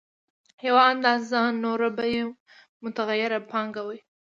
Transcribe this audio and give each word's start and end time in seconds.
یوه 0.67 0.83
اندازه 0.91 1.41
نوره 1.63 1.89
به 1.97 2.05
یې 2.13 2.23
متغیره 2.83 3.39
پانګه 3.51 3.81
وي 3.87 3.99